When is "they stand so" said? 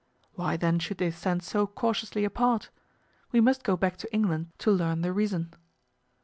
0.97-1.67